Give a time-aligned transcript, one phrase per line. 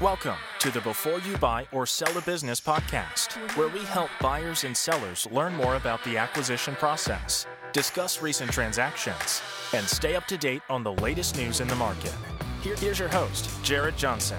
[0.00, 4.62] Welcome to the Before You Buy or Sell a Business podcast, where we help buyers
[4.62, 9.42] and sellers learn more about the acquisition process, discuss recent transactions,
[9.74, 12.14] and stay up to date on the latest news in the market.
[12.62, 14.38] Here- here's your host, Jared Johnson.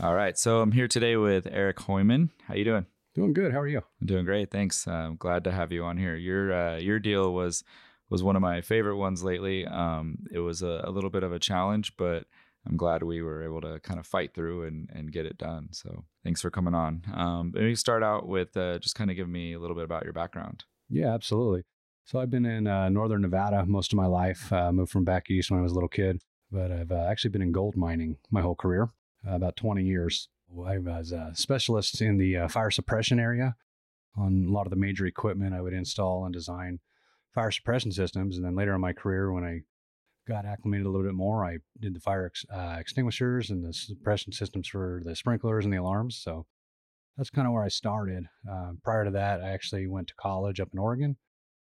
[0.00, 2.30] All right, so I'm here today with Eric Hooiman.
[2.44, 2.86] How you doing?
[3.14, 3.52] Doing good.
[3.52, 3.82] How are you?
[4.00, 4.88] I'm doing great, thanks.
[4.88, 6.16] Uh, I'm glad to have you on here.
[6.16, 7.62] Your uh, your deal was
[8.08, 9.66] was one of my favorite ones lately.
[9.66, 12.24] Um, it was a, a little bit of a challenge, but
[12.66, 15.68] I'm glad we were able to kind of fight through and, and get it done.
[15.72, 17.02] So thanks for coming on.
[17.14, 20.04] Um, maybe start out with uh, just kind of give me a little bit about
[20.04, 20.64] your background.
[20.88, 21.62] Yeah, absolutely.
[22.04, 24.52] So I've been in uh, northern Nevada most of my life.
[24.52, 26.20] Uh, moved from back east when I was a little kid,
[26.50, 28.90] but I've uh, actually been in gold mining my whole career,
[29.26, 30.28] uh, about 20 years.
[30.66, 33.54] I was a specialist in the uh, fire suppression area
[34.16, 36.80] on a lot of the major equipment I would install and design
[37.32, 38.36] fire suppression systems.
[38.36, 39.60] And then later in my career, when I
[40.28, 43.72] got acclimated a little bit more, I did the fire ex- uh, extinguishers and the
[43.72, 46.16] suppression systems for the sprinklers and the alarms.
[46.22, 46.46] So
[47.16, 48.24] that's kind of where I started.
[48.50, 51.16] Uh, prior to that, I actually went to college up in Oregon,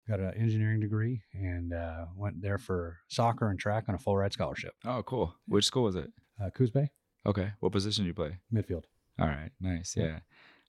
[0.07, 4.15] got an engineering degree, and uh, went there for soccer and track on a full
[4.17, 4.73] ride scholarship.
[4.85, 5.35] Oh, cool.
[5.47, 6.11] Which school was it?
[6.41, 6.89] Uh, Coos Bay,
[7.25, 7.51] Okay.
[7.59, 8.37] What position do you play?
[8.53, 8.83] midfield.
[9.19, 9.95] All right, nice.
[9.97, 10.05] Yeah.
[10.05, 10.19] Yeah,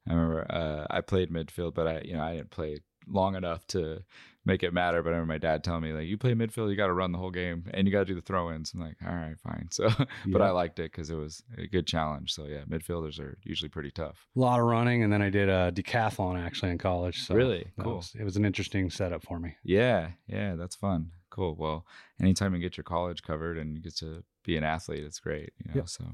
[0.08, 3.66] I remember uh, I played midfield, but I you know I didn't play long enough
[3.68, 4.02] to
[4.44, 5.02] make it matter.
[5.02, 7.10] But I remember my dad telling me like, you play midfield, you got to run
[7.12, 8.72] the whole game, and you got to do the throw-ins.
[8.74, 9.68] I'm like, all right, fine.
[9.72, 9.88] So,
[10.26, 12.32] but I liked it because it was a good challenge.
[12.32, 14.26] So yeah, midfielders are usually pretty tough.
[14.36, 17.24] A lot of running, and then I did a decathlon actually in college.
[17.26, 17.66] So Really?
[17.82, 17.96] Cool.
[17.96, 19.56] was- it was an interesting setup for me.
[19.64, 21.10] Yeah, yeah, that's fun.
[21.30, 21.56] Cool.
[21.56, 21.84] Well,
[22.20, 25.52] anytime you get your college covered and you get to be an athlete, it's great.
[25.58, 25.88] You know, Yep.
[25.88, 26.04] so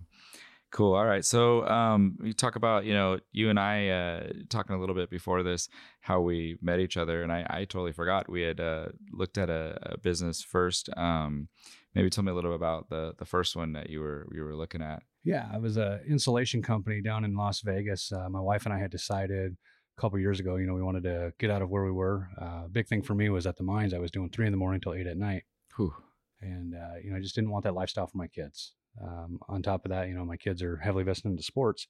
[0.72, 0.94] cool.
[0.94, 1.24] All right.
[1.24, 5.10] So um you talk about, you know, you and I uh talking a little bit
[5.10, 5.68] before this,
[6.00, 7.22] how we met each other.
[7.22, 8.28] And I, I totally forgot.
[8.28, 10.88] We had uh looked at a, a business first.
[10.96, 11.48] Um
[11.94, 14.42] maybe tell me a little bit about the the first one that you were you
[14.42, 15.02] were looking at.
[15.24, 18.10] Yeah, I was a insulation company down in Las Vegas.
[18.10, 19.56] Uh, my wife and I had decided
[19.96, 22.28] a couple years ago, you know, we wanted to get out of where we were.
[22.40, 23.94] Uh, big thing for me was at the mines.
[23.94, 25.44] I was doing three in the morning till eight at night,
[25.76, 25.94] Whew.
[26.40, 28.72] and uh, you know, I just didn't want that lifestyle for my kids.
[29.00, 31.86] Um, on top of that, you know, my kids are heavily vested into sports,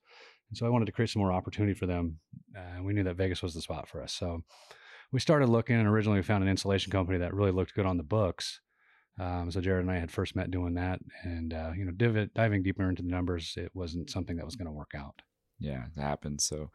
[0.49, 2.19] and so I wanted to create some more opportunity for them.
[2.57, 4.43] Uh, we knew that Vegas was the spot for us, so
[5.11, 5.77] we started looking.
[5.77, 8.61] And originally, we found an insulation company that really looked good on the books.
[9.21, 12.33] Um, so Jared and I had first met doing that, and uh, you know, div-
[12.35, 15.23] diving deeper into the numbers, it wasn't something that was going to work out.
[15.63, 16.45] Yeah, it happens.
[16.45, 16.71] So,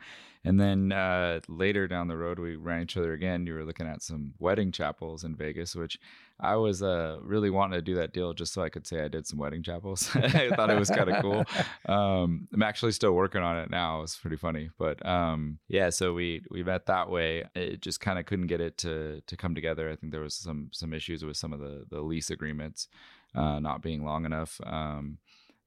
[0.45, 3.45] and then uh, later down the road, we ran each other again.
[3.45, 5.99] You were looking at some wedding chapels in Vegas, which
[6.39, 9.09] I was uh, really wanting to do that deal just so I could say I
[9.09, 10.09] did some wedding chapels.
[10.15, 11.43] I thought it was kind of cool.
[11.85, 14.03] Um, I'm actually still working on it now.
[14.03, 15.89] It's pretty funny, but um, yeah.
[15.89, 17.43] So we we met that way.
[17.53, 19.89] It just kind of couldn't get it to to come together.
[19.91, 22.87] I think there was some some issues with some of the the lease agreements
[23.35, 24.61] uh, not being long enough.
[24.65, 25.17] Um,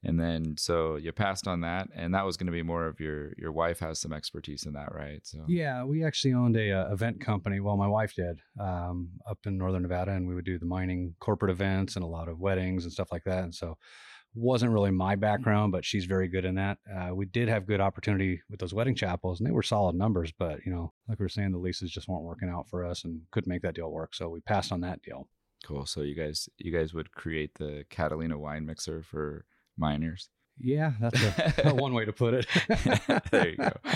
[0.03, 3.01] and then so you passed on that, and that was going to be more of
[3.01, 5.21] your your wife has some expertise in that, right?
[5.27, 7.61] So Yeah, we actually owned a uh, event company.
[7.61, 11.15] Well, my wife did um, up in northern Nevada, and we would do the mining
[11.21, 13.45] corporate events and a lot of weddings and stuff like that.
[13.45, 13.77] And so,
[14.35, 16.79] wasn't really my background, but she's very good in that.
[16.91, 20.33] Uh, we did have good opportunity with those wedding chapels, and they were solid numbers.
[20.39, 23.05] But you know, like we were saying, the leases just weren't working out for us,
[23.05, 24.15] and couldn't make that deal work.
[24.15, 25.29] So we passed on that deal.
[25.67, 25.85] cool.
[25.85, 29.45] So you guys you guys would create the Catalina wine mixer for
[29.81, 30.29] miners.
[30.59, 31.21] Yeah, that's
[31.65, 32.47] a, one way to put it.
[33.31, 33.73] there you go.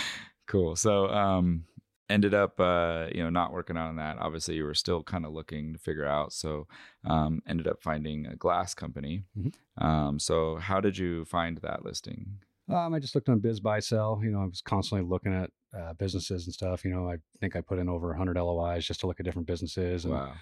[0.46, 0.76] Cool.
[0.76, 1.64] So um
[2.10, 5.32] ended up uh you know not working on that obviously you were still kind of
[5.32, 6.66] looking to figure out so
[7.06, 9.54] um ended up finding a glass company Mhm.
[9.78, 14.22] um so how did you find that listing Um, I just looked on BizBuySell.
[14.22, 16.84] You know, I was constantly looking at uh, businesses and stuff.
[16.84, 19.48] You know, I think I put in over 100 LOIs just to look at different
[19.48, 20.34] businesses and wow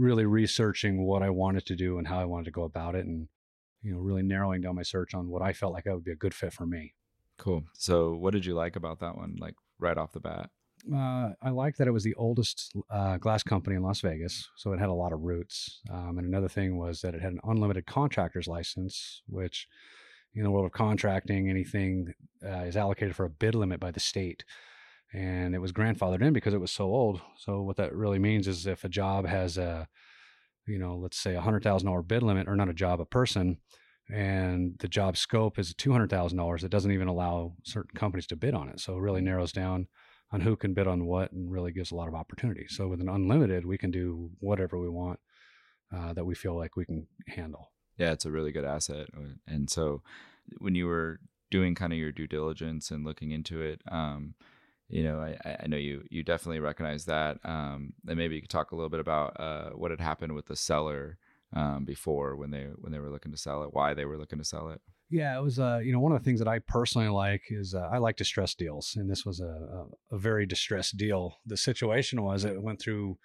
[0.00, 3.04] really researching what I wanted to do and how I wanted to go about it,
[3.06, 3.26] and
[3.82, 6.12] you know, really narrowing down my search on what I felt like that would be
[6.12, 6.94] a good fit for me.
[7.38, 10.50] cool so what did you like about that one like right off the bat
[10.94, 14.72] Uh, I liked that it was the oldest uh, glass company in Las Vegas, so
[14.72, 15.80] it had a lot of roots.
[15.90, 19.66] Um, and another thing was that it had an unlimited contractor's license, which
[20.34, 22.14] in the world of contracting, anything
[22.44, 24.44] uh, is allocated for a bid limit by the state.
[25.12, 27.20] And it was grandfathered in because it was so old.
[27.36, 29.88] So what that really means is if a job has a,
[30.68, 33.04] you know, let's say a hundred thousand dollar bid limit, or not a job, a
[33.06, 33.58] person,
[34.10, 38.26] and the job scope is two hundred thousand dollars, it doesn't even allow certain companies
[38.28, 38.80] to bid on it.
[38.80, 39.88] So it really narrows down
[40.30, 42.66] on who can bid on what and really gives a lot of opportunity.
[42.68, 45.18] So with an unlimited, we can do whatever we want
[45.94, 47.72] uh, that we feel like we can handle.
[47.96, 50.02] yeah it's a really good asset Uh, and so
[50.58, 51.18] when you were
[51.50, 54.34] doing kind of your due diligence and looking into it um
[54.88, 58.50] you know i I- know you you definitely recognize that um and maybe you could
[58.50, 61.18] talk a little bit about uh what had happened with the seller
[61.52, 64.38] um before when they when they were looking to sell it why they were looking
[64.38, 64.80] to sell it
[65.10, 65.58] Yeah, it was.
[65.58, 68.16] Uh, you know, one of the things that I personally like is uh, I like
[68.16, 69.46] distressed deals, and this was a,
[69.78, 71.38] a, a very distressed deal.
[71.46, 73.16] The situation was it went through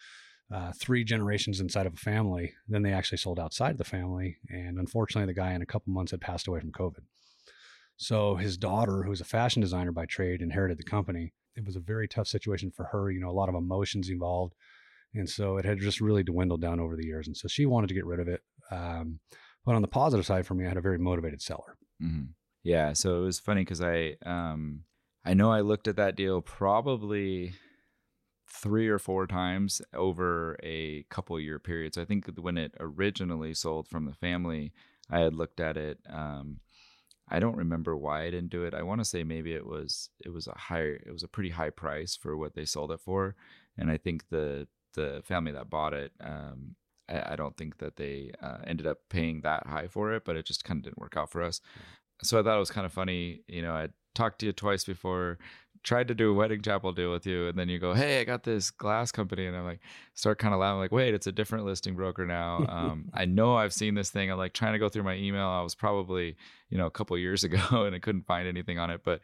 [0.50, 2.54] uh, three generations inside of a family.
[2.70, 6.12] Then they actually sold outside the family, and unfortunately, the guy in a couple months
[6.12, 7.04] had passed away from COVID.
[7.98, 11.34] So his daughter, who's a fashion designer by trade, inherited the company.
[11.56, 13.12] It was a very tough situation for her.
[13.12, 14.56] You know, a lot of emotions involved,
[15.14, 17.28] and so it had just really dwindled down over the years.
[17.28, 18.42] And so she wanted to get rid of it.
[18.72, 19.20] Um,
[19.66, 21.78] but on the positive side for me, I had a very motivated seller.
[22.02, 22.32] Mm-hmm.
[22.64, 22.94] Yeah.
[22.94, 24.84] So it was funny because I, um,
[25.26, 27.54] I know I looked at that deal probably
[28.50, 31.94] three or four times over a couple year period.
[31.94, 34.74] So I think when it originally sold from the family,
[35.10, 36.00] I had looked at it.
[36.10, 36.60] Um,
[37.30, 38.74] I don't remember why I didn't do it.
[38.74, 41.50] I want to say maybe it was it was a higher it was a pretty
[41.50, 43.36] high price for what they sold it for,
[43.78, 46.76] and I think the the family that bought it um,
[47.10, 50.36] I, I don't think that they uh, ended up paying that high for it, but
[50.36, 51.62] it just kind of didn't work out for us.
[52.22, 53.42] So I thought it was kind of funny.
[53.48, 55.38] You know, I talked to you twice before,
[55.84, 58.24] tried to do a wedding chapel deal with you, and then you go, "Hey, I
[58.24, 59.82] got this glass company," and I'm like,
[60.14, 63.56] start kind of laughing, like, "Wait, it's a different listing broker now." Um, I know
[63.56, 64.32] I've seen this thing.
[64.32, 65.48] I'm like trying to go through my email.
[65.48, 66.36] I was probably,
[66.70, 69.22] you know, a couple years ago, and I couldn't find anything on it, but.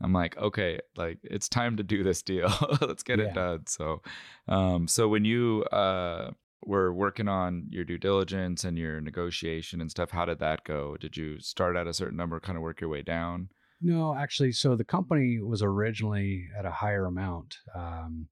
[0.00, 2.52] I'm like, okay, like it's time to do this deal.
[2.80, 3.24] Let's get yeah.
[3.24, 3.66] it done.
[3.66, 4.00] So,
[4.46, 6.30] um, so when you uh,
[6.64, 10.96] were working on your due diligence and your negotiation and stuff, how did that go?
[10.96, 13.48] Did you start at a certain number, kind of work your way down?
[13.80, 17.56] No, actually, so the company was originally at a higher amount.
[17.74, 18.28] Um,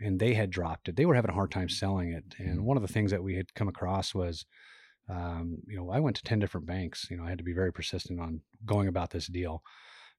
[0.00, 0.96] and they had dropped it.
[0.96, 2.24] They were having a hard time selling it.
[2.38, 2.64] And mm-hmm.
[2.64, 4.44] one of the things that we had come across was,
[5.08, 7.06] um, you know, I went to 10 different banks.
[7.10, 9.62] You know, I had to be very persistent on going about this deal.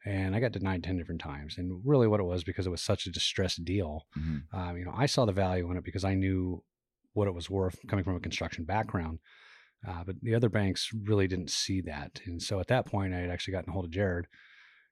[0.06, 1.58] And I got denied 10 different times.
[1.58, 4.06] And really what it was because it was such a distressed deal.
[4.18, 4.58] Mm-hmm.
[4.58, 6.64] Um, you know, I saw the value in it because I knew
[7.14, 9.20] what it was worth coming from a construction background.
[9.88, 12.22] Uh, but the other banks really didn't see that.
[12.26, 14.28] And so at that point, I had actually gotten a hold of Jared.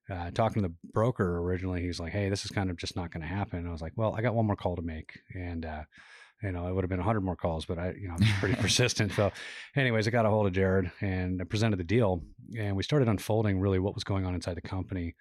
[0.10, 3.12] Uh, talking to the broker originally, he's like, "Hey, this is kind of just not
[3.12, 5.20] going to happen." And I was like, "Well, I got one more call to make,
[5.34, 5.84] and uh,
[6.42, 8.40] you know, it would have been a hundred more calls, but I, you know, I'm
[8.40, 9.32] pretty persistent." So,
[9.76, 12.22] anyways, I got a hold of Jared and I presented the deal,
[12.58, 15.16] and we started unfolding really what was going on inside the company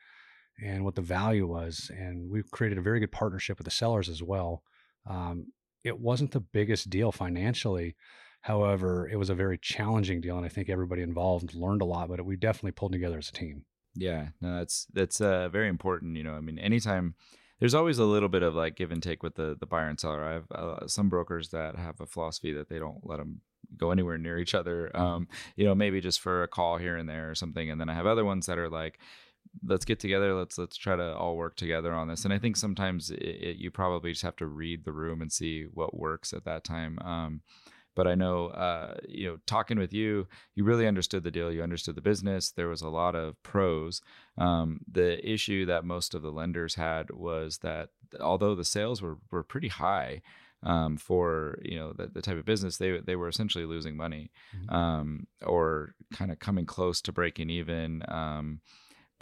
[0.63, 4.09] and what the value was, and we created a very good partnership with the sellers
[4.09, 4.63] as well.
[5.09, 5.47] Um,
[5.85, 7.97] it wasn't the biggest deal financially.
[8.43, 12.09] However, it was a very challenging deal, and I think everybody involved learned a lot.
[12.09, 13.65] But we definitely pulled together as a team.
[13.95, 16.17] Yeah, no, that's that's uh, very important.
[16.17, 17.15] You know, I mean, anytime
[17.61, 20.01] there's always a little bit of like give and take with the the buyer and
[20.01, 20.25] seller.
[20.25, 23.41] I have uh, some brokers that have a philosophy that they don't let them
[23.77, 24.95] go anywhere near each other.
[24.97, 27.71] Um, you know, maybe just for a call here and there or something.
[27.71, 28.99] And then I have other ones that are like,
[29.65, 32.57] let's get together let's let's try to all work together on this and i think
[32.57, 36.33] sometimes it, it, you probably just have to read the room and see what works
[36.33, 37.41] at that time um,
[37.95, 41.63] but i know uh, you know talking with you you really understood the deal you
[41.63, 44.01] understood the business there was a lot of pros
[44.39, 47.91] um, the issue that most of the lenders had was that
[48.21, 50.23] although the sales were, were pretty high
[50.65, 54.31] um, for you know the, the, type of business they they were essentially losing money
[54.57, 54.75] mm-hmm.
[54.75, 58.61] um, or kind of coming close to breaking even um,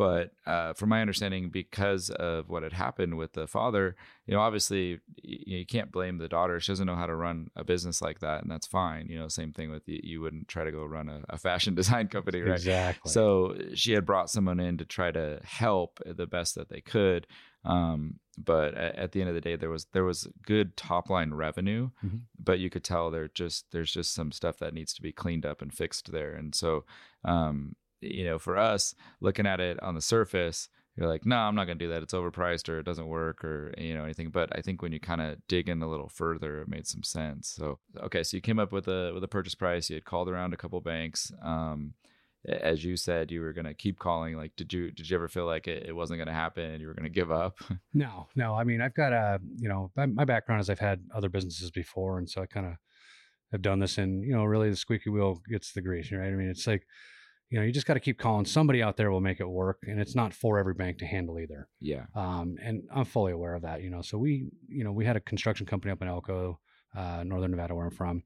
[0.00, 4.40] but uh, from my understanding, because of what had happened with the father, you know,
[4.40, 6.58] obviously you, you, can't blame the daughter.
[6.58, 9.08] She doesn't know how to run a business like that, and that's fine.
[9.10, 10.00] You know, same thing with you.
[10.02, 12.52] You wouldn't try to go run a, a fashion design company, right?
[12.52, 13.12] Exactly.
[13.12, 17.26] So she had brought someone in to try to help the best that they could.
[17.66, 21.10] Um, but at, at, the end of the day, there was there was good top
[21.10, 22.20] line revenue, mm-hmm.
[22.42, 25.44] but you could tell there just there's just some stuff that needs to be cleaned
[25.44, 26.32] up and fixed there.
[26.32, 26.84] And so,
[27.22, 31.54] um, you know, for us looking at it on the surface, you're like, no, I'm
[31.54, 32.02] not going to do that.
[32.02, 34.30] It's overpriced or it doesn't work or, you know, anything.
[34.30, 37.02] But I think when you kind of dig in a little further, it made some
[37.02, 37.48] sense.
[37.48, 38.22] So, okay.
[38.22, 39.88] So you came up with a, with a purchase price.
[39.88, 41.32] You had called around a couple banks.
[41.42, 41.94] Um,
[42.46, 44.36] as you said, you were going to keep calling.
[44.36, 46.80] Like, did you, did you ever feel like it, it wasn't going to happen and
[46.80, 47.58] you were going to give up?
[47.94, 48.54] no, no.
[48.54, 52.18] I mean, I've got a, you know, my background is I've had other businesses before.
[52.18, 52.72] And so I kind of
[53.52, 56.28] have done this and, you know, really the squeaky wheel gets the grease, right?
[56.28, 56.86] I mean, it's like,
[57.50, 58.44] you know, you just got to keep calling.
[58.44, 61.38] Somebody out there will make it work, and it's not for every bank to handle
[61.38, 61.68] either.
[61.80, 62.04] Yeah.
[62.14, 63.82] Um, and I'm fully aware of that.
[63.82, 66.60] You know, so we, you know, we had a construction company up in Elko,
[66.96, 68.22] uh, Northern Nevada, where I'm from.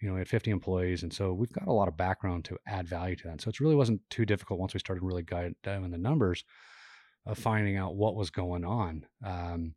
[0.00, 2.58] You know, we had 50 employees, and so we've got a lot of background to
[2.68, 3.40] add value to that.
[3.40, 6.44] So it really wasn't too difficult once we started really diving the numbers
[7.24, 9.06] of finding out what was going on.
[9.24, 9.74] Um,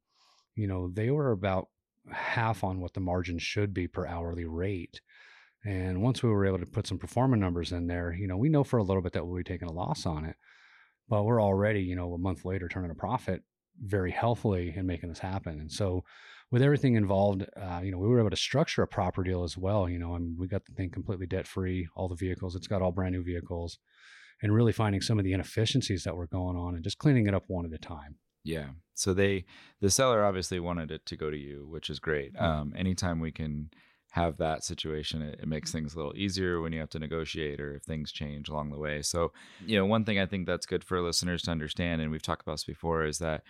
[0.55, 1.69] you know, they were about
[2.11, 4.99] half on what the margin should be per hourly rate.
[5.65, 8.49] And once we were able to put some performance numbers in there, you know, we
[8.49, 10.35] know for a little bit that we'll be taking a loss on it,
[11.09, 13.43] but we're already, you know, a month later turning a profit
[13.81, 15.59] very healthily and making this happen.
[15.59, 16.03] And so,
[16.51, 19.57] with everything involved, uh, you know, we were able to structure a proper deal as
[19.57, 19.87] well.
[19.87, 22.55] You know, and we got the thing completely debt free, all the vehicles.
[22.55, 23.77] It's got all brand new vehicles.
[24.41, 27.33] and really finding some of the inefficiencies that were going on and just cleaning it
[27.33, 28.15] up one at a time.
[28.43, 28.69] Yeah.
[28.93, 29.45] So they,
[29.81, 32.37] the seller obviously wanted it to go to you, which is great.
[32.39, 33.69] Um, anytime we can
[34.11, 37.59] have that situation, it, it makes things a little easier when you have to negotiate
[37.59, 39.01] or if things change along the way.
[39.01, 39.31] So,
[39.65, 42.41] you know, one thing I think that's good for listeners to understand, and we've talked
[42.41, 43.43] about this before, is that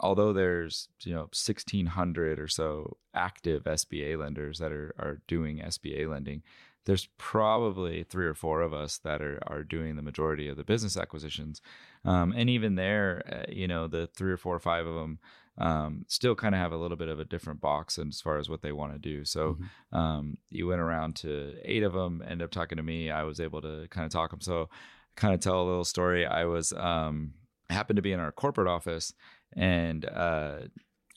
[0.00, 6.08] although there's you know 1600 or so active SBA lenders that are are doing SBA
[6.08, 6.42] lending
[6.84, 10.64] there's probably three or four of us that are are doing the majority of the
[10.64, 11.60] business acquisitions
[12.04, 15.18] um, and even there uh, you know the three or four or five of them
[15.58, 18.48] um, still kind of have a little bit of a different box as far as
[18.48, 19.24] what they want to do.
[19.24, 19.58] So
[19.92, 19.98] Mhm.
[19.98, 23.38] um, you went around to eight of them end up talking to me i was
[23.38, 24.68] able to kind of talk them so
[25.14, 26.24] kind of tell a little story.
[26.24, 27.34] I was um,
[27.68, 29.12] happened to be in our corporate office
[29.54, 30.60] and uh,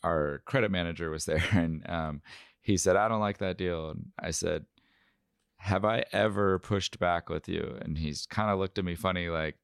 [0.04, 2.22] our credit manager was there and um,
[2.62, 3.92] he said i don't like that deal.
[3.92, 4.66] And i said
[5.58, 7.78] have i ever pushed back with you?
[7.82, 9.56] And he's kind of looked at me funny like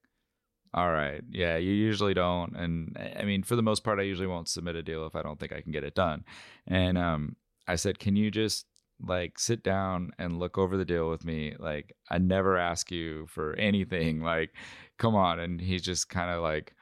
[0.73, 4.27] all right yeah you usually don't and i mean for the most part i usually
[4.27, 6.23] won't submit a deal if i don't think i can get it done
[6.67, 7.35] and um,
[7.67, 8.65] i said can you just
[9.03, 13.25] like sit down and look over the deal with me like i never ask you
[13.27, 14.53] for anything like
[14.97, 16.73] come on and he's just kind of like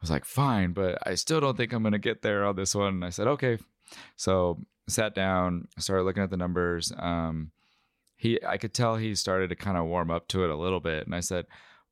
[0.00, 2.74] was like, fine, but I still don't think I'm going to get there on this
[2.74, 2.94] one.
[2.94, 3.58] And I said, okay.
[4.16, 6.92] So sat down, started looking at the numbers.
[6.96, 7.50] Um,
[8.16, 10.80] he, I could tell he started to kind of warm up to it a little
[10.80, 11.06] bit.
[11.06, 11.46] And I said,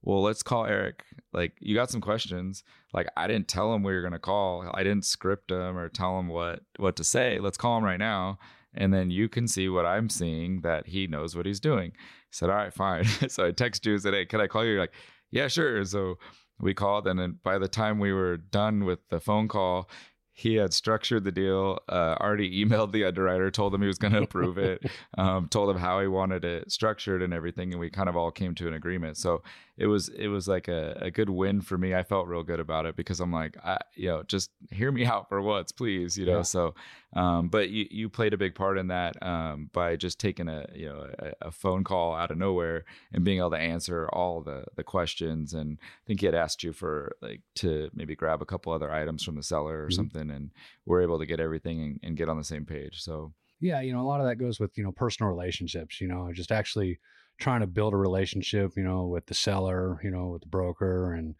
[0.07, 1.05] well, let's call Eric.
[1.35, 2.65] Like, you got some questions.
[2.95, 4.65] Like, I didn't tell him we were going to call.
[4.73, 7.39] I didn't script him or tell him what, what to say.
[7.39, 8.39] Let's call him right now.
[8.73, 11.91] And then you can see what I'm seeing that he knows what he's doing.
[11.91, 13.05] He said, all right, fine.
[13.29, 14.73] so I texted you and said, hey, can I call you?
[14.73, 14.95] You're like,
[15.31, 15.85] yeah, sure.
[15.85, 16.17] So
[16.61, 19.89] we called and then by the time we were done with the phone call
[20.33, 24.13] he had structured the deal uh, already emailed the underwriter told him he was going
[24.13, 24.85] to approve it
[25.19, 28.31] um, told him how he wanted it structured and everything and we kind of all
[28.31, 29.43] came to an agreement so
[29.79, 32.61] it was it was like a, a good win for me i felt real good
[32.61, 36.17] about it because i'm like I, you know just hear me out for once please
[36.17, 36.43] you know Yeah.
[36.43, 36.75] so
[37.15, 40.67] um, but you, you played a big part in that um, by just taking a
[40.75, 44.41] you know a, a phone call out of nowhere and being able to answer all
[44.43, 48.43] the the questions and I think he had asked you for like to maybe grab
[48.43, 49.95] a couple other items from the seller or Mhm.
[49.95, 50.51] something and
[50.85, 53.93] we're able to get everything and, and get on the same page so Yeah, you
[53.93, 56.99] know, a lot of that goes with, you know, personal relationships, you know, just actually
[57.39, 61.13] trying to build a relationship, you know, with the seller, you know, with the broker
[61.15, 61.35] and,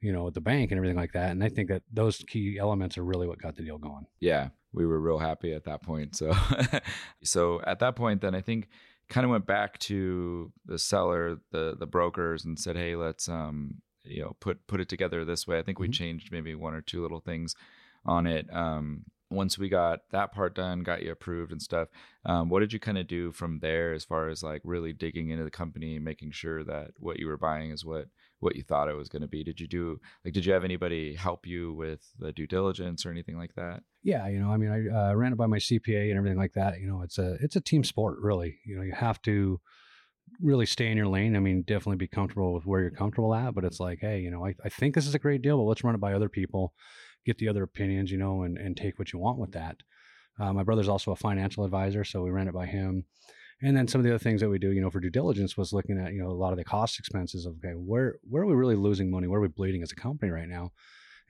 [0.00, 1.30] you know, with the bank and everything like that.
[1.30, 4.06] And I think that those key elements are really what got the deal going.
[4.20, 6.34] yeah we were real happy at that point so
[7.22, 8.68] so at that point then i think
[9.08, 13.80] kind of went back to the seller the the brokers and said hey let's um
[14.04, 15.92] you know put put it together this way i think we Mhm.
[15.92, 17.54] changed maybe one or two little things
[18.04, 21.88] on it um once we got that part done got you approved and stuff
[22.24, 25.30] um, what did you kind of do from there as far as like really digging
[25.30, 28.06] into the company making sure that what you were buying is what
[28.38, 30.64] what you thought it was going to be did you do like did you have
[30.64, 34.56] anybody help you with the due diligence or anything like that Yeah, you know, I
[34.56, 36.78] mean, I uh, ran it by my CPA and everything like that.
[36.78, 38.60] You know, it's a it's a team sport, really.
[38.64, 39.60] You know, you have to
[40.40, 41.34] really stay in your lane.
[41.34, 43.52] I mean, definitely be comfortable with where you're comfortable at.
[43.56, 45.64] But it's like, hey, you know, I, I think this is a great deal, but
[45.64, 46.72] let's run it by other people,
[47.26, 49.76] get the other opinions, you know, and and take what you want with that.
[50.38, 53.04] Uh, my brother's also a financial advisor, so we ran it by him.
[53.62, 55.56] And then some of the other things that we do, you know, for due diligence
[55.56, 58.42] was looking at, you know, a lot of the cost expenses of, okay, where where
[58.42, 59.26] are we really losing money?
[59.26, 60.72] Where are we bleeding as a company right now?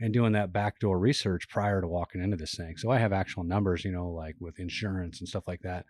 [0.00, 2.76] and doing that backdoor research prior to walking into this thing.
[2.76, 5.86] So I have actual numbers, you know, like with insurance and stuff like that.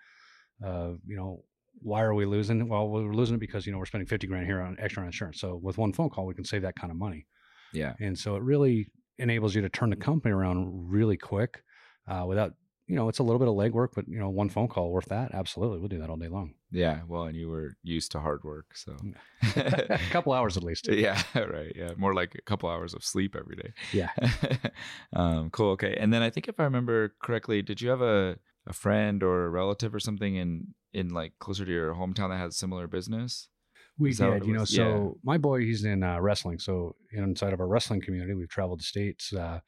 [0.65, 1.43] Uh, you know,
[1.83, 2.69] why are we losing?
[2.69, 5.09] Well, we're losing it because you know we're spending fifty grand here on extra on
[5.09, 5.41] insurance.
[5.41, 7.27] So with one phone call, we can save that kind of money,
[7.73, 11.63] yeah and so it really enables you to turn the company around really quick,
[12.09, 12.55] uh, without
[12.87, 15.07] you know it's a little bit of legwork, but you know one phone call worth
[15.07, 15.35] that.
[15.35, 16.55] Absolutely, we'll do that all day long.
[16.71, 18.97] Yeah, well, and you were used to hard work, so
[19.57, 20.89] a couple hours at least.
[20.89, 21.73] yeah, right.
[21.75, 23.73] Yeah, more like a couple hours of sleep every day.
[23.93, 24.11] Yeah.
[25.13, 25.71] um, cool.
[25.73, 29.23] Okay, and then I think if I remember correctly, did you have a a friend
[29.23, 32.87] or a relative or something in in like closer to your hometown that had similar
[32.87, 33.49] business?
[33.99, 34.61] We Is did, you know.
[34.61, 34.71] was?
[34.71, 35.21] So Yeah.
[35.25, 36.59] my boy, he's in uh, wrestling.
[36.59, 39.61] So inside of our wrestling community, we've traveled the states uh,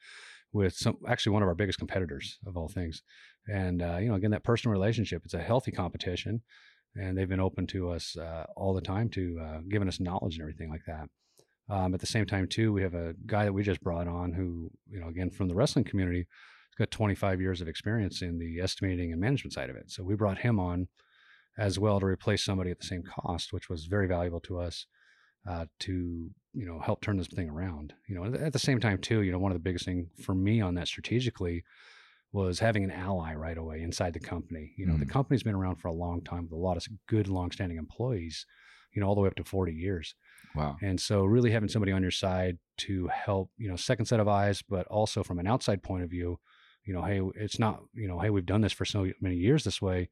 [0.52, 3.02] with some actually one of our biggest competitors of all things.
[3.46, 5.22] And uh, you know, again, that personal relationship.
[5.24, 6.42] It's a healthy competition,
[6.94, 10.34] and they've been open to us uh, all the time to uh, giving us knowledge
[10.34, 11.08] and everything like that.
[11.70, 14.32] Um, at the same time, too, we have a guy that we just brought on
[14.32, 18.38] who, you know, again from the wrestling community, has got 25 years of experience in
[18.38, 19.90] the estimating and management side of it.
[19.90, 20.88] So we brought him on
[21.58, 24.86] as well to replace somebody at the same cost, which was very valuable to us
[25.46, 27.92] uh, to you know help turn this thing around.
[28.08, 30.34] You know, at the same time too, you know, one of the biggest thing for
[30.34, 31.64] me on that strategically
[32.32, 34.72] was having an ally right away inside the company.
[34.76, 35.10] You know, the Mm.
[35.10, 38.44] company's been around for a long time with a lot of good, long-standing employees.
[38.94, 40.14] You know, all the way up to 40 years.
[40.54, 40.76] Wow.
[40.80, 44.28] And so really having somebody on your side to help, you know, second set of
[44.28, 46.38] eyes, but also from an outside point of view,
[46.84, 49.62] you know, hey, it's not, you know, hey, we've done this for so many years
[49.64, 50.08] this way.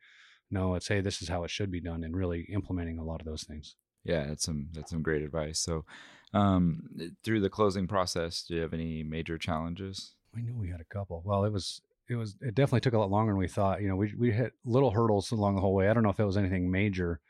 [0.51, 3.21] No, it's say this is how it should be done, and really implementing a lot
[3.21, 3.77] of those things.
[4.05, 5.59] Yeah, that's some that's some great advice.
[5.59, 5.85] So,
[6.33, 6.89] um,
[7.25, 10.15] through the closing process, do you have any major challenges?
[10.37, 11.23] I knew we had a couple.
[11.25, 13.83] Well, it was it was it definitely took a lot longer than we thought.
[13.83, 15.89] You know, we we hit little hurdles along the whole way.
[15.89, 17.21] I don't know if it was anything major,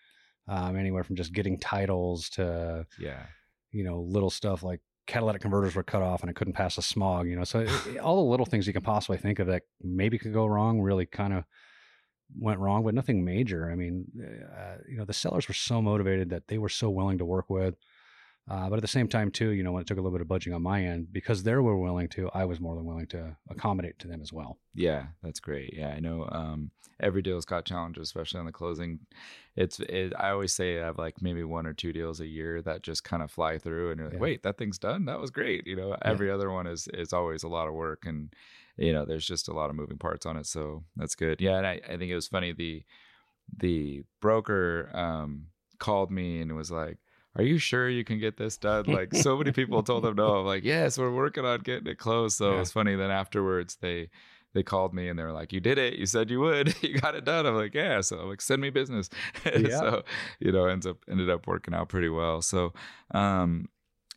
[0.49, 3.25] um, anywhere from just getting titles to Yeah.
[3.73, 6.83] you know little stuff like catalytic converters were cut off and it couldn't pass a
[6.83, 7.29] smog.
[7.29, 10.19] You know, so it- all the little things you can possibly think of that maybe
[10.19, 11.45] could go wrong really kind of
[12.35, 13.71] went wrong, but nothing major.
[13.71, 14.07] I mean,
[14.57, 17.51] uh, you know, the sellers were so motivated that they were so willing to work
[17.51, 17.77] with.
[18.49, 20.21] Uh, but at the same time, too, you know, when it took a little bit
[20.21, 23.09] of budging on my end, because they were willing to, I was more than willing
[23.09, 24.59] to accommodate to them as well.
[24.73, 25.75] Yeah, that's great.
[25.77, 29.01] Yeah, I know um, every deal's got challenges, especially on the closing.
[29.57, 32.63] It's it, I always say I have like maybe one or two deals a year
[32.63, 34.21] that just kind of fly through, and you're like, Yeah.
[34.21, 35.07] wait, that thing's done.
[35.07, 35.67] That was great.
[35.67, 38.33] You know, every other one is is always a lot of work, and
[38.77, 40.47] you know, there's just a lot of moving parts on it.
[40.47, 41.41] So that's good.
[41.41, 42.85] Yeah, and I, I think it was funny the
[43.59, 45.47] the broker um,
[45.81, 46.99] called me and was like.
[47.37, 48.85] Are you sure you can get this done?
[48.87, 50.37] Like so many people told them no.
[50.41, 52.39] I'm like, yes, we're working on getting it closed.
[52.39, 52.61] So Yeah.
[52.63, 52.97] it's funny.
[52.97, 54.09] Then afterwards, they
[54.55, 55.95] they called me and they were like, "You did it!
[55.99, 56.75] You said you would.
[56.83, 59.11] you got it done." I'm like, "Yeah." So I'm like, "Send me business."
[59.45, 59.69] Yeah.
[59.81, 60.03] so
[60.41, 62.41] you know, ends up ended up working out pretty well.
[62.41, 62.73] So,
[63.13, 63.69] um,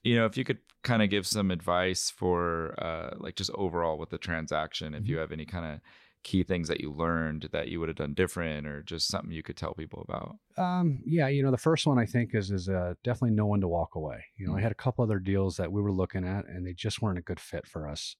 [0.04, 3.98] you know, if you could kind of give some advice for uh, like just overall
[3.98, 5.82] with the transaction, if you have any kind of
[6.24, 9.44] key things that you learned that you would have done different, or just something you
[9.44, 10.38] could tell people about.
[10.58, 13.62] Um, yeah, you know, the first one I think is is uh, definitely no one
[13.62, 14.26] to walk away.
[14.36, 14.62] You know, I Mm.
[14.62, 17.22] had a couple other deals that we were looking at, and they just weren't a
[17.22, 18.16] good fit for us.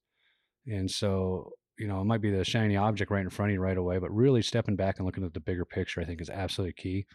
[0.66, 3.60] And so, you know, it might be the shiny object right in front of you
[3.60, 6.30] right away, but really stepping back and looking at the bigger picture, I think, is
[6.30, 7.06] absolutely key.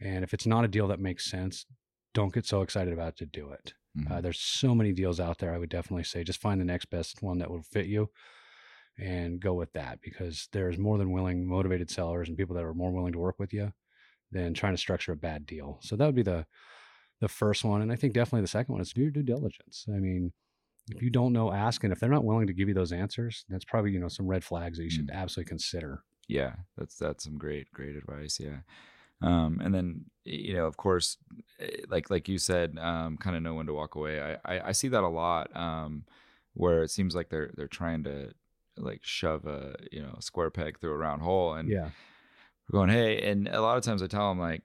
[0.00, 1.66] And if it's not a deal that makes sense,
[2.14, 3.74] don't get so excited about it to do it.
[3.94, 4.18] Mhm.
[4.18, 5.54] Uh, there's so many deals out there.
[5.54, 8.10] I would definitely say just find the next best one that will fit you
[8.98, 12.74] and go with that because there's more than willing, motivated sellers and people that are
[12.74, 13.72] more willing to work with you
[14.32, 15.78] than trying to structure a bad deal.
[15.82, 16.46] So that would be the
[17.20, 19.86] the first one, and I think definitely the second one is do your due diligence.
[19.88, 20.32] I mean,
[20.90, 23.44] if you don't know, ask, and if they're not willing to give you those answers,
[23.48, 26.04] that's probably you know some red flags that you should absolutely consider.
[26.28, 28.58] yeah that's that's some great great advice yeah
[29.22, 31.16] um and then you know of course
[31.58, 34.68] eh, like like you said um kind of know when to walk away I, I
[34.68, 36.04] i see that a lot um
[36.54, 38.30] where it seems like they're they're trying to
[38.80, 41.90] like shove a you know square peg through a round hole and Yeah,
[42.68, 44.62] we're going hey and a lot of times i tell them like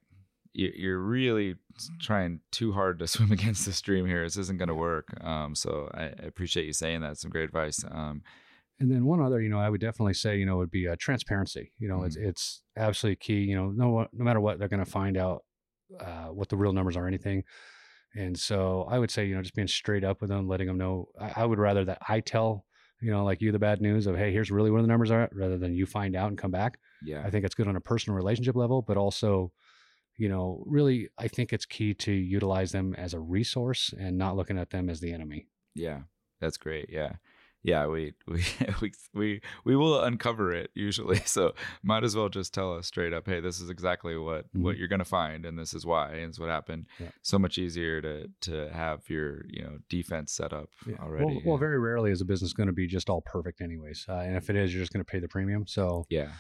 [0.54, 1.56] you- you're really
[2.00, 5.56] trying too hard to swim against the stream here this isn't going to work um
[5.56, 8.22] so I, appreciate you saying that some great advice um
[8.80, 10.96] and then one other, you know, I would definitely say, you know, would be uh,
[11.00, 11.72] transparency.
[11.78, 13.42] You know, it's it's absolutely key.
[13.42, 15.44] You know, no no matter what, they're going to find out
[16.02, 17.44] uh, what the real numbers are, or anything.
[18.16, 20.80] And so I would say, you know, just being straight up with them, letting them
[20.80, 21.08] know.
[21.22, 22.66] I, I would rather that I tell,
[23.04, 25.30] you know, like you the bad news of, hey, here's really where the numbers are,
[25.34, 26.80] rather than you find out and come back.
[27.04, 29.52] yeah I think it's good on a personal relationship level, but also,
[30.18, 34.36] you know, really, I think it's key to utilize them as a resource and not
[34.36, 35.48] looking at them as the enemy.
[35.76, 36.02] Yeah,
[36.40, 36.90] that's great.
[36.90, 37.14] Yeah,
[37.64, 37.88] yeah.
[37.88, 38.44] We we
[38.82, 41.20] we we we will uncover it usually.
[41.26, 44.76] So might as well just tell us straight up, hey, this is exactly what what
[44.76, 44.80] Mhm.
[44.80, 46.86] you're gonna find, and this is why, and it's what happened.
[47.00, 47.10] Yeah.
[47.22, 51.26] So much easier to to have your you know defense set up already.
[51.26, 54.06] Well, well, very rarely is a business going to be just all perfect, anyways.
[54.08, 55.66] Uh, and if it is, you're just going to pay the premium.
[55.66, 56.32] So, yeah,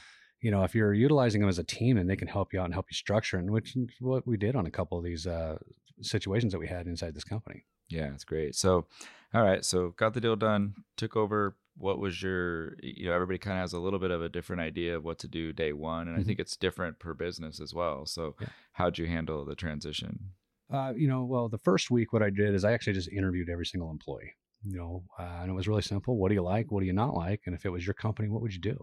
[0.42, 2.66] you know, if you're utilizing them as a team and they can help you out
[2.66, 5.26] and help you structure, and which is what we did on a couple of these
[5.26, 5.58] uh,
[6.02, 7.64] situations that we had inside this company.
[7.90, 8.56] yeah, it's great.
[8.56, 8.86] So,
[9.34, 11.58] all right, so got the deal done, took over.
[11.76, 14.62] What was your you know everybody kind of has a little bit of a different
[14.62, 16.24] idea of what to do day one, and I Mhm.
[16.24, 18.06] think it's different per business as well.
[18.06, 18.50] So, Yeah.
[18.74, 20.34] how'd you handle the transition?
[20.72, 23.50] Uh, you know, well, the first week, what I did is I actually just interviewed
[23.50, 24.34] every single employee.
[24.66, 26.18] You know, uh, and it was really simple.
[26.18, 26.72] What do you like?
[26.72, 27.42] What do you not like?
[27.46, 28.82] And if it was your company, what would you do?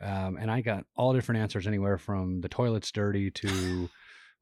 [0.00, 3.90] Um, and I got all different answers, anywhere from the toilet's dirty to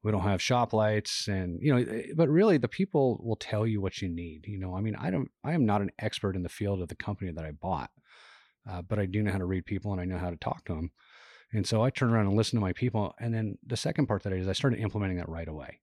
[0.03, 1.81] we don't have shop lights, and you know.
[1.91, 4.47] eh, But really, the people will tell you what you need.
[4.47, 5.29] You know, I mean, I don't.
[5.43, 7.91] I am not an expert in the field of the company that I bought,
[8.69, 10.65] uh, but I do know how to read people and I know how to talk
[10.65, 10.91] to them.
[11.53, 13.13] And so I turn around and listen to my people.
[13.19, 15.81] And then the second part that I did is I started implementing that right away.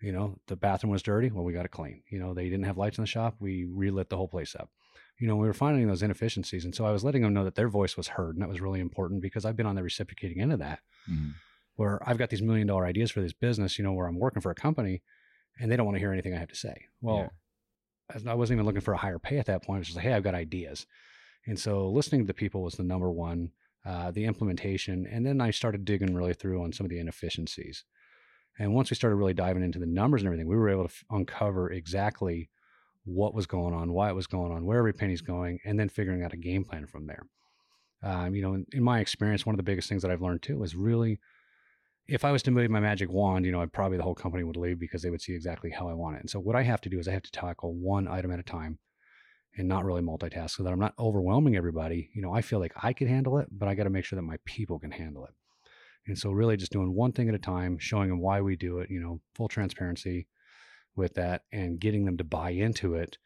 [0.00, 1.30] You know, the bathroom was dirty.
[1.30, 2.02] Well, we got to clean.
[2.10, 3.36] You know, they didn't have lights in the shop.
[3.38, 4.70] We relit the whole place up.
[5.18, 6.64] You know, we were finding those inefficiencies.
[6.64, 8.36] And so I was letting them know that their voice was heard.
[8.36, 10.80] And that was really important because I've been on the reciprocating end of that
[11.10, 11.32] Mhm.
[11.76, 14.42] Where I've got these million dollar ideas for this business, you know, where I'm working
[14.42, 15.02] for a company
[15.58, 16.86] and they don't want to hear anything I have to say.
[17.00, 17.18] Well,
[18.26, 19.78] I wasn't even looking for a higher pay at that point.
[19.78, 20.86] It was just like, hey, I've got ideas.
[21.46, 23.50] And so listening to the people was the number one,
[23.84, 25.06] uh, the implementation.
[25.06, 27.84] And then I started digging really through on some of the inefficiencies.
[28.58, 30.90] And once we started really diving into the numbers and everything, we were able to
[30.90, 32.48] f- uncover exactly
[33.04, 35.88] what was going on, why it was going on, where every penny's going, and then
[35.88, 37.26] figuring out a game plan from there.
[38.02, 40.42] Um, you know, in, in my experience, one of the biggest things that I've learned
[40.42, 41.18] too is really,
[42.08, 44.44] if I was to move my magic wand, you know, I'd probably the whole company
[44.44, 46.20] would leave because they would see exactly how I want it.
[46.20, 48.38] And so what I have to do is I have to tackle one item at
[48.38, 48.78] a time
[49.56, 52.10] and not really multitask so that I'm not overwhelming everybody.
[52.14, 54.16] You know, I feel like I can handle it, but I got to make sure
[54.16, 55.34] that my people can handle it.
[56.06, 58.78] And so really just doing one thing at a time, showing them why we do
[58.78, 60.28] it, you know, full transparency
[60.94, 63.18] with that and getting them to buy into it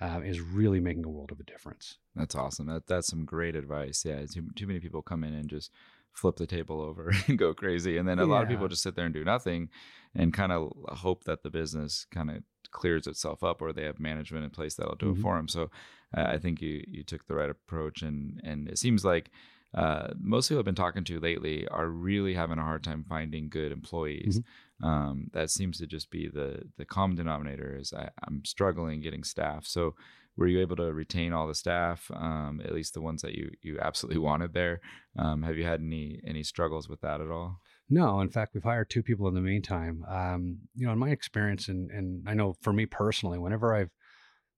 [0.00, 1.98] uh, is really making a world of a difference.
[2.14, 2.66] That's awesome.
[2.66, 4.04] That that's some great advice.
[4.04, 5.70] Yeah, too, too many people come in and just
[6.16, 8.96] flip the table over and go crazy, and then a lot of people just sit
[8.96, 9.68] there and do nothing,
[10.14, 14.00] and kind of hope that the business kind of clears itself up, or they have
[14.00, 15.18] management in place that'll do Mhm.
[15.18, 15.48] it for them.
[15.48, 15.70] So
[16.16, 19.30] uh, I think you you took the right approach, and and it seems like.
[19.74, 23.50] Uh, most people I've been talking to lately are really having a hard time finding
[23.50, 24.40] good employees.
[24.82, 27.76] Um, that seems to just be the the common denominator.
[27.76, 29.66] Is I, I'm struggling getting staff.
[29.66, 29.94] So
[30.36, 33.50] were you able to retain all the staff um, at least the ones that you
[33.62, 34.80] you absolutely wanted there
[35.18, 38.64] um, have you had any any struggles with that at all No, in fact, we've
[38.64, 40.04] hired two people in the meantime.
[40.08, 43.90] Um, you know, in my experience, and and I know for me personally, whenever I've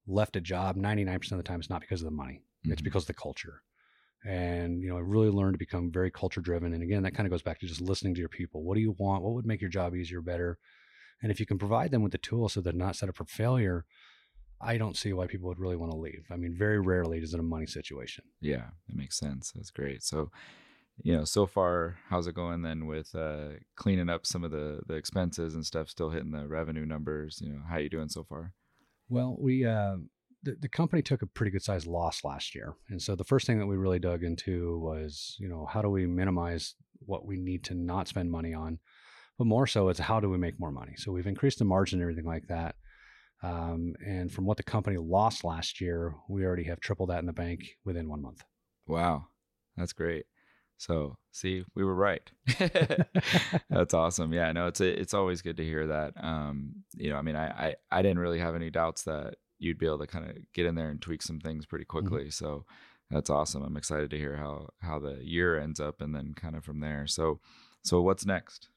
[0.07, 2.43] left a job, ninety nine percent of the time, it's not because of the money;
[2.69, 2.85] it's Mhm.
[2.85, 3.63] because of the culture.
[4.25, 6.75] And you know, I really learned to become very culture driven.
[6.75, 8.65] And again, that kind of goes back to just listening to your people.
[8.65, 9.23] What do you want?
[9.25, 10.59] What would make your job easier, better?
[11.23, 13.25] And if you can provide them with the tools so they're not set up for
[13.25, 13.85] failure,
[14.61, 16.25] I don't see why people would really want to leave.
[16.31, 18.25] I mean, very rarely is it a money situation.
[18.41, 20.31] yeah that makes sense that's great so
[21.03, 24.81] you know so far how's it going then with uh, cleaning up some of the
[24.89, 28.25] the expenses and stuff still hitting the revenue numbers you know how you doing so
[28.25, 28.53] far
[29.09, 29.97] Well, we uh,
[30.43, 33.47] the the company took a pretty good sized loss last year, and so the first
[33.47, 36.75] thing that we really dug into was, you know, how do we minimize
[37.11, 38.79] what we need to not spend money on,
[39.39, 40.95] but more so it's how do we make more money.
[40.97, 42.75] So we've increased the margin and everything like that.
[43.43, 47.27] Um, and from what the company lost last year, we already have tripled that in
[47.27, 48.43] the bank within one month.
[48.87, 49.27] wow.
[49.77, 50.27] That's great.
[50.77, 52.29] So see we were right.
[53.71, 54.33] That's awesome.
[54.33, 56.13] Yeah no it's it's always good to hear that.
[56.23, 59.79] Um you know i mean I, I i didn't really have any doubts that you'd
[59.79, 62.31] be able to kind of get in there and tweak some things pretty quickly.
[62.31, 62.65] So
[63.11, 63.63] that's awesome.
[63.63, 66.81] I'm excited to hear how how the year ends up and then kind of from
[66.81, 67.07] there.
[67.07, 67.41] So
[67.83, 68.69] so what's next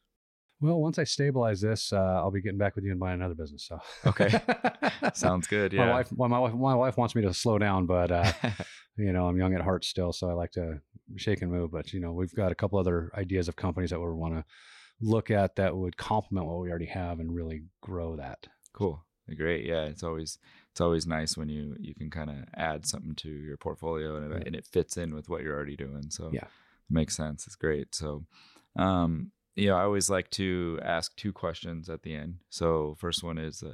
[0.62, 3.34] Well, once I stabilize this, uh, I'll be getting back with you and buying another
[3.34, 3.65] business.
[3.67, 4.30] So Okay.
[5.13, 7.88] sounds good Yeah, My wife, well, my wife, my wife wants me to slow down,
[7.88, 8.32] but uh,
[8.97, 10.80] you know, I'm young at heart still, so I like to
[11.17, 11.71] shake and move.
[11.71, 14.45] But you know, we've got a couple other ideas of companies that we want to
[15.02, 18.45] look at that would complement what we already have and really grow that.
[18.74, 19.04] cool
[19.38, 20.39] great yeah it's always
[20.71, 24.30] it's always nice when you you can kind of add something to your portfolio and
[24.34, 24.43] Yeah.
[24.45, 26.47] and it fits in with what you're already doing so Yeah.
[26.89, 28.26] makes sense it's great so
[28.76, 33.24] um you know i always like to ask two questions at the end so first
[33.24, 33.74] one is uh,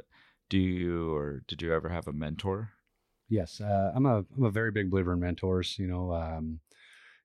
[0.50, 2.72] do you or did you ever have a mentor
[3.30, 5.78] Yes, uh, I'm a I'm a very big believer in mentors.
[5.78, 6.62] You know, um,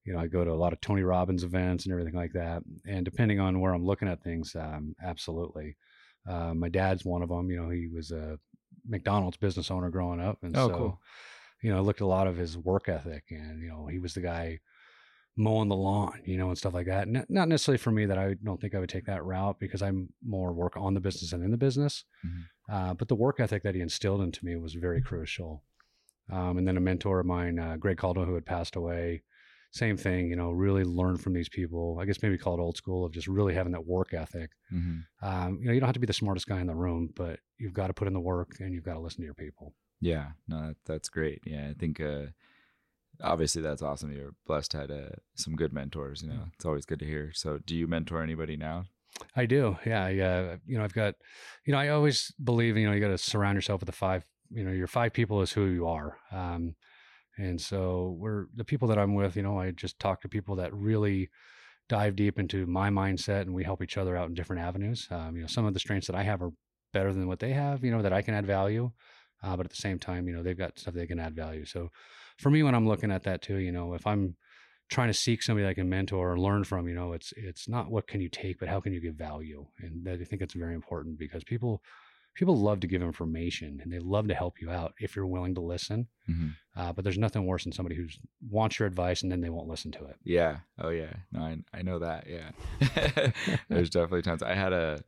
[0.04, 2.64] you know, I go to a lot of Tony Robbins events and everything like that.
[2.84, 5.76] And depending on where I'm looking at things, um, absolutely.
[6.28, 7.50] Uh, my dad's one of them.
[7.50, 8.36] You know, he was a
[8.84, 11.00] McDonald's business owner growing up, and Oh, so cool.
[11.62, 14.00] you know, I looked at a lot of his work ethic, and you know, he
[14.00, 14.58] was the guy
[15.36, 17.08] mowing the lawn, you know, and stuff like that.
[17.08, 19.80] Not, not necessarily for me that I don't think I would take that route because
[19.82, 22.04] I'm more work on the business than in the business.
[22.24, 22.44] Mhm.
[22.68, 25.64] Uh, but the work ethic that he instilled into me was very crucial.
[26.30, 29.22] Um, and then a mentor of mine, uh, Greg Caldwell, who had passed away,
[29.72, 31.98] same thing, you know, really learn from these people.
[31.98, 34.50] I guess maybe call it old school of just really having that work ethic.
[34.70, 37.10] hmm Um, you know, you don't have to be the smartest guy in the room,
[37.16, 39.34] but you've got to put in the work and you've got to listen to your
[39.34, 39.74] people.
[40.00, 41.42] Yeah, no, that, that's great.
[41.46, 42.26] Yeah, I think uh,
[43.20, 44.12] obviously that's awesome.
[44.12, 46.22] You're blessed to had uh, some good mentors.
[46.22, 47.32] You know, it's always good to hear.
[47.34, 48.84] So, do you mentor anybody now?
[49.36, 49.76] I do.
[49.84, 50.04] Yeah.
[50.04, 51.14] I, uh, you know, I've got,
[51.64, 54.24] you know, I always believe, you know, you got to surround yourself with the five,
[54.50, 56.16] you know, your five people is who you are.
[56.30, 56.74] Um,
[57.38, 60.56] and so we're the people that I'm with, you know, I just talk to people
[60.56, 61.30] that really
[61.88, 65.08] dive deep into my mindset and we help each other out in different avenues.
[65.10, 66.52] Um, you know, some of the strengths that I have are
[66.92, 68.90] better than what they have, you know, that I can add value.
[69.42, 71.64] Uh, but at the same time, you know, they've got stuff they can add value.
[71.64, 71.90] So
[72.38, 74.36] for me, when I'm looking at that too, you know, if I'm
[74.90, 77.68] trying to seek somebody that I can mentor or learn from, you know, it's it's
[77.68, 80.42] not what can you take, but how can you give value, and that, I think
[80.42, 81.82] it's very important because people
[82.34, 85.54] people love to give information and they love to help you out if you're willing
[85.54, 86.08] to listen.
[86.26, 88.06] hmm Uh, but there's nothing worse than somebody who
[88.48, 90.16] wants your advice and then they won't listen to it.
[90.24, 90.60] Yeah.
[90.78, 91.12] Oh, yeah.
[91.30, 92.26] No, I, I know that.
[92.26, 93.32] Yeah.
[93.68, 94.42] There's definitely times.
[94.42, 95.04] I had a,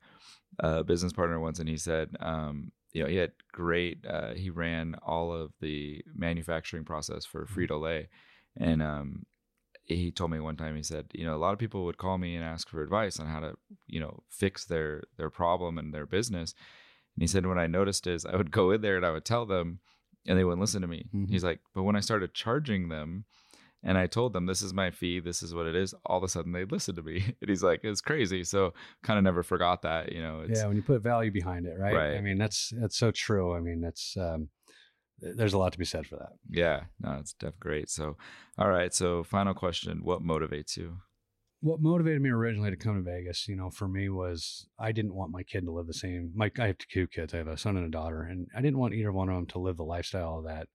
[0.58, 3.98] a business partner once, and he said, um, you know, he had great.
[4.08, 8.08] Uh, he ran all of the manufacturing process for Frito Lay,
[8.56, 9.26] and um,
[9.84, 12.16] he told me one time he said you know a lot of people would call
[12.16, 13.54] me and ask for advice on how to
[13.86, 16.54] you know fix their their problem and their business
[17.14, 19.26] and he said what i noticed is i would go in there and i would
[19.26, 19.80] tell them
[20.26, 21.28] and they wouldn't listen to me Mhm.
[21.28, 23.26] he's like but when i started charging them
[23.84, 26.24] and i told them this is my fee this is what it is all of
[26.24, 29.42] a sudden they listened to me and he's like it's crazy so kind of never
[29.42, 31.94] forgot that you know it's yeah, when you put value behind it, right?
[31.94, 32.16] right?
[32.16, 33.54] I mean, that's that's so true.
[33.54, 34.48] I mean, that's um,
[35.20, 36.32] there's a lot to be said for that.
[36.50, 38.16] yeah no it's def great so
[38.58, 40.98] all right so final question what motivates you
[41.60, 45.14] What motivated me originally to come to Vegas, you know, for me was I didn't
[45.14, 46.30] want my kid to live the same.
[46.34, 47.32] My I have two kids.
[47.32, 49.46] I have a son and a daughter, and I didn't want either one of them
[49.46, 50.68] to live the lifestyle that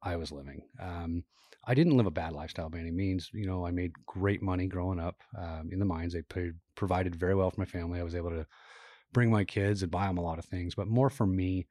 [0.00, 0.60] I was living.
[0.80, 1.24] Um,
[1.68, 3.30] I didn't live a bad lifestyle by any means.
[3.34, 6.14] You know, I made great money growing up um, in the mines.
[6.14, 8.00] They paid, provided very well for my family.
[8.00, 8.46] I was able to
[9.12, 10.74] bring my kids and buy them a lot of things.
[10.74, 11.66] But more for me,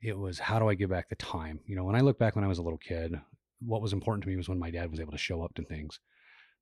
[0.00, 1.58] it was how do I give back the time?
[1.66, 3.20] You know, when I look back when I was a little kid,
[3.58, 5.64] what was important to me was when my dad was able to show up to
[5.64, 5.98] things.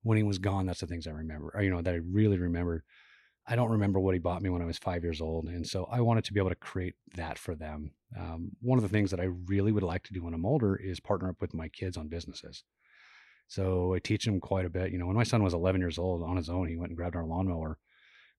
[0.02, 2.38] When he was gone, that's the things I remember, or, you know, that I really
[2.38, 2.84] remembered.
[3.48, 5.46] I don't remember what he bought me when I was five years old.
[5.46, 7.92] And so I wanted to be able to create that for them.
[8.18, 10.74] Um, one of the things that I really would like to do when I'm older
[10.74, 12.64] is partner up with my kids on businesses.
[13.48, 14.90] So I teach them quite a bit.
[14.90, 16.96] You know, when my son was 11 years old on his own, he went and
[16.96, 17.78] grabbed our lawnmower,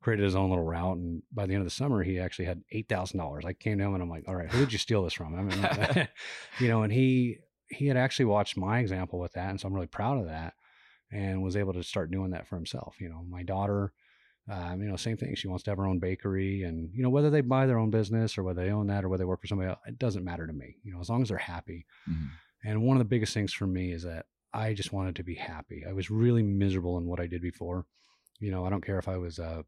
[0.01, 0.97] created his own little route.
[0.97, 3.45] And by the end of the summer, he actually had $8,000.
[3.45, 5.35] I came to him and I'm like, all right, who did you steal this from?
[5.35, 6.07] I mean,
[6.59, 7.37] you know, and he,
[7.69, 9.49] he had actually watched my example with that.
[9.49, 10.53] And so I'm really proud of that
[11.11, 12.97] and was able to start doing that for himself.
[12.99, 13.93] You know, my daughter,
[14.49, 15.35] um, you know, same thing.
[15.35, 17.89] She wants to have her own bakery, and you know, whether they buy their own
[17.89, 20.23] business or whether they own that or whether they work for somebody else, it doesn't
[20.23, 20.77] matter to me.
[20.83, 21.85] You know, as long as they're happy.
[22.09, 22.29] Mhm.
[22.63, 25.35] And one of the biggest things for me is that I just wanted to be
[25.35, 25.85] happy.
[25.87, 27.85] I was really miserable in what I did before.
[28.39, 29.63] You know, I don't care if I was, uh,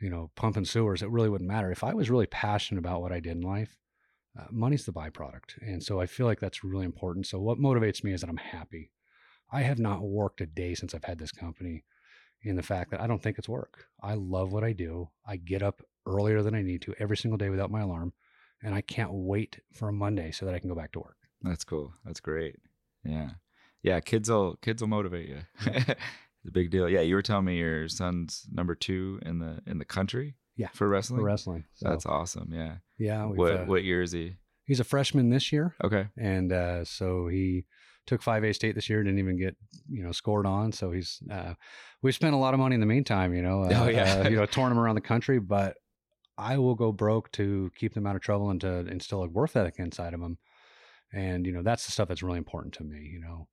[0.00, 1.02] you know, pumping sewers.
[1.02, 1.70] It really wouldn't matter.
[1.70, 3.76] If I was really passionate about what I did in life,
[4.38, 5.58] uh, money's the byproduct.
[5.60, 7.26] And so I feel like that's really important.
[7.26, 8.92] So what motivates me is that I'm happy.
[9.52, 11.84] I have not worked a day since I've had this company
[12.42, 13.86] in the fact that I don't think it's work.
[14.02, 15.10] I love what I do.
[15.26, 18.12] I get up earlier than I need to every single day without my alarm.
[18.62, 21.16] And I can't wait for a Monday so that I can go back to work.
[21.42, 21.94] That's cool.
[22.04, 22.56] That's great.
[23.04, 23.30] Yeah.
[23.82, 25.38] Yeah, kids will kids will motivate you.
[25.66, 26.88] it's a big deal.
[26.88, 30.36] Yeah, you were telling me your son's number 2 in the in the country?
[30.56, 31.20] Yeah, For wrestling?
[31.20, 31.64] For wrestling.
[31.74, 32.50] So, That's awesome.
[32.52, 32.76] Yeah.
[32.98, 33.24] yeah.
[33.24, 34.36] What uh, what year is he?
[34.66, 35.74] He's a freshman this year.
[35.82, 36.08] Okay.
[36.18, 37.64] and uh, so he
[38.06, 39.02] took 5A state this year.
[39.02, 39.56] Didn't even get
[39.88, 40.72] you know scored on.
[40.72, 41.54] So he's uh,
[42.02, 43.34] we've spent a lot of money in the meantime.
[43.34, 44.22] You know, uh, Oh, yeah.
[44.24, 45.38] uh, you know, touring him around the country.
[45.38, 45.76] But
[46.38, 49.56] I will go broke to keep them out of trouble and to instill a worth
[49.56, 50.38] ethic inside of them.
[51.12, 53.08] And you know, that's the stuff that's really important to me.
[53.12, 53.48] You know,